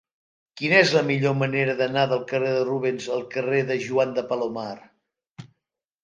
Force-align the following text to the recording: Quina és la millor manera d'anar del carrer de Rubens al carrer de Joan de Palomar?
Quina 0.59 0.77
és 0.83 0.91
la 0.93 1.01
millor 1.09 1.33
manera 1.41 1.75
d'anar 1.81 2.05
del 2.13 2.23
carrer 2.31 2.53
de 2.55 2.63
Rubens 2.69 3.09
al 3.17 3.21
carrer 3.35 3.59
de 3.67 3.77
Joan 3.83 4.15
de 4.21 4.23
Palomar? 4.31 4.71